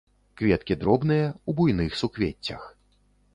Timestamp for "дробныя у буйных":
0.83-1.99